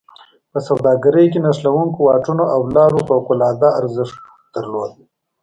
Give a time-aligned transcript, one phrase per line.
[0.51, 4.15] په سوداګرۍ کې نښلوونکو واټونو او لارو فوق العاده ارزښت
[4.55, 5.03] درلوده.